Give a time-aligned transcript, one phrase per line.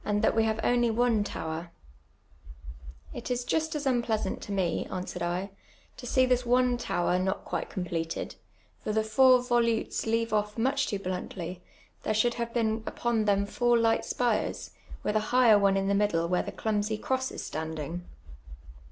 [0.03, 1.69] 433 that wc have only one tower.""
[3.13, 7.19] It is jiwt a« unplcnsnnt to me," nn^were(l I, *' to see this one tower
[7.19, 8.33] not (piite eoniplcted,
[8.83, 11.61] for the lour vohites have oti* mueh too bluntly;
[12.01, 14.71] thi re nliould have been u])()u them four li^xht spiren,
[15.03, 18.01] with a hi<;her one in tlie niiddh' where tlic elunisy cross in ntandin^."